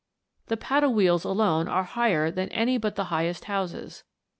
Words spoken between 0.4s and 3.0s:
The paddle wheels alone are higher than any but